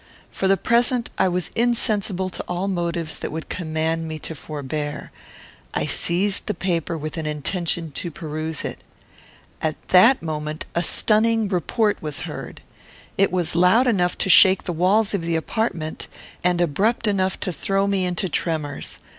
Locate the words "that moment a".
9.89-10.81